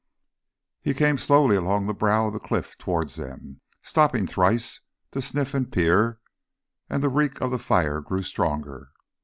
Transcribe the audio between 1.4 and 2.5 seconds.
along the brow of the